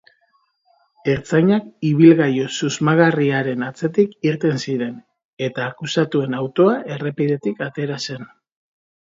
[1.11, 4.97] Ertzainak ibilgailu susmagarriaren atzetik irten ziren
[5.49, 8.27] eta akusatuen autoa errepidetik atera zen.